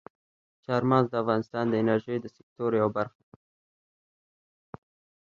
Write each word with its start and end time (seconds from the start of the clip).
چار 0.65 0.81
مغز 0.89 1.07
د 1.11 1.15
افغانستان 1.23 1.65
د 1.69 1.73
انرژۍ 1.81 2.17
د 2.21 2.25
سکتور 2.35 2.71
یوه 2.79 2.91
برخه 2.97 3.21
ده. 3.27 3.35